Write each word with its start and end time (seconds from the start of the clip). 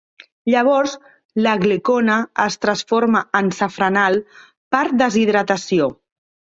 Llavors 0.53 0.95
l'aglicona 1.47 2.17
es 2.47 2.59
transforma 2.65 3.23
en 3.43 3.55
safranal 3.61 4.21
per 4.75 4.85
deshidratació. 5.01 5.97